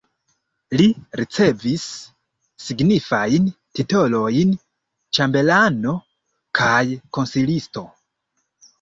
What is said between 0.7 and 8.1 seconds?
Li ricevis signifajn titolojn ĉambelano kaj konsilisto.